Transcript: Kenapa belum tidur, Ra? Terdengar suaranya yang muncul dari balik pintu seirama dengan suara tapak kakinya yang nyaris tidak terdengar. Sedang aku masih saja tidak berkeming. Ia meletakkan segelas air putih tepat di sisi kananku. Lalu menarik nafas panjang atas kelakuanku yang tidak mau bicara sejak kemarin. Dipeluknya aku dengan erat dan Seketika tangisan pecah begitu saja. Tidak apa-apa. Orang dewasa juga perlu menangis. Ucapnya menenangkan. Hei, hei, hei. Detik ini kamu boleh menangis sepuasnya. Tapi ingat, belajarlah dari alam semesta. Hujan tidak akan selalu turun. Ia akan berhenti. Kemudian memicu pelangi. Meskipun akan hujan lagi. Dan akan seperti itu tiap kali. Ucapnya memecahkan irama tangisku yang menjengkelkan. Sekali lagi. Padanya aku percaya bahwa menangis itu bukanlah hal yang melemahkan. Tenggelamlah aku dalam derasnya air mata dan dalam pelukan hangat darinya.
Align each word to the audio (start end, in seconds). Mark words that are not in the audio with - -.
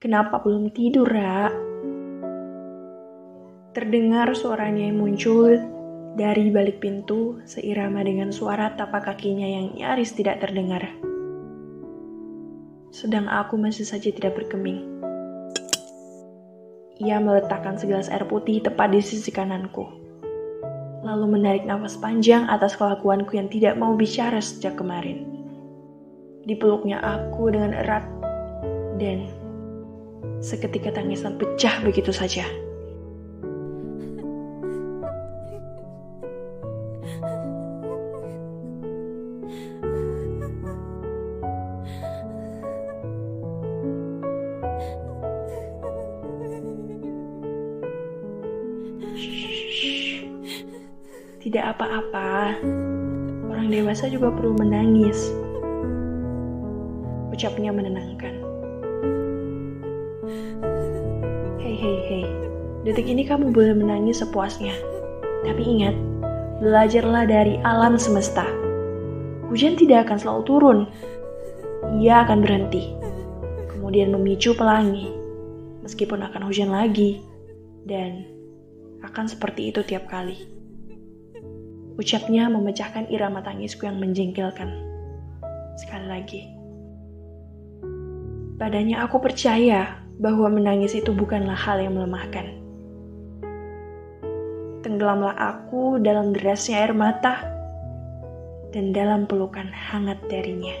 Kenapa 0.00 0.40
belum 0.40 0.72
tidur, 0.72 1.04
Ra? 1.12 1.52
Terdengar 3.76 4.32
suaranya 4.32 4.88
yang 4.88 4.96
muncul 4.96 5.60
dari 6.16 6.48
balik 6.48 6.80
pintu 6.80 7.36
seirama 7.44 8.00
dengan 8.00 8.32
suara 8.32 8.72
tapak 8.80 9.12
kakinya 9.12 9.44
yang 9.44 9.76
nyaris 9.76 10.16
tidak 10.16 10.40
terdengar. 10.40 10.88
Sedang 12.88 13.28
aku 13.28 13.60
masih 13.60 13.84
saja 13.84 14.08
tidak 14.08 14.40
berkeming. 14.40 14.88
Ia 17.04 17.20
meletakkan 17.20 17.76
segelas 17.76 18.08
air 18.08 18.24
putih 18.24 18.64
tepat 18.64 18.96
di 18.96 19.04
sisi 19.04 19.28
kananku. 19.28 19.84
Lalu 21.04 21.28
menarik 21.28 21.68
nafas 21.68 22.00
panjang 22.00 22.48
atas 22.48 22.72
kelakuanku 22.72 23.36
yang 23.36 23.52
tidak 23.52 23.76
mau 23.76 23.92
bicara 23.92 24.40
sejak 24.40 24.80
kemarin. 24.80 25.28
Dipeluknya 26.48 27.04
aku 27.04 27.52
dengan 27.52 27.76
erat 27.76 28.08
dan 28.96 29.39
Seketika 30.40 30.88
tangisan 30.88 31.36
pecah 31.36 31.84
begitu 31.84 32.16
saja. 32.16 32.48
Tidak 51.40 51.64
apa-apa. 51.76 52.56
Orang 53.48 53.68
dewasa 53.68 54.08
juga 54.08 54.32
perlu 54.32 54.56
menangis. 54.56 55.32
Ucapnya 57.28 57.72
menenangkan. 57.76 58.59
Hei, 61.58 61.74
hei, 61.74 61.98
hei. 62.06 62.24
Detik 62.86 63.10
ini 63.10 63.26
kamu 63.26 63.50
boleh 63.50 63.74
menangis 63.74 64.22
sepuasnya. 64.22 64.72
Tapi 65.42 65.62
ingat, 65.62 65.96
belajarlah 66.62 67.26
dari 67.26 67.58
alam 67.66 67.98
semesta. 67.98 68.46
Hujan 69.50 69.74
tidak 69.74 70.06
akan 70.06 70.18
selalu 70.22 70.42
turun. 70.46 70.78
Ia 71.98 72.22
akan 72.22 72.38
berhenti. 72.46 72.94
Kemudian 73.74 74.14
memicu 74.14 74.54
pelangi. 74.54 75.10
Meskipun 75.82 76.22
akan 76.22 76.46
hujan 76.46 76.70
lagi. 76.70 77.18
Dan 77.82 78.22
akan 79.02 79.26
seperti 79.26 79.74
itu 79.74 79.82
tiap 79.82 80.06
kali. 80.06 80.46
Ucapnya 81.98 82.46
memecahkan 82.46 83.10
irama 83.10 83.42
tangisku 83.42 83.84
yang 83.84 83.98
menjengkelkan. 83.98 84.70
Sekali 85.74 86.06
lagi. 86.06 86.42
Padanya 88.60 89.08
aku 89.08 89.18
percaya 89.24 90.00
bahwa 90.20 90.52
menangis 90.52 90.92
itu 90.92 91.16
bukanlah 91.16 91.56
hal 91.56 91.80
yang 91.80 91.96
melemahkan. 91.96 92.52
Tenggelamlah 94.84 95.32
aku 95.32 95.96
dalam 96.04 96.36
derasnya 96.36 96.84
air 96.84 96.92
mata 96.92 97.40
dan 98.70 98.92
dalam 98.92 99.24
pelukan 99.24 99.66
hangat 99.72 100.20
darinya. 100.28 100.76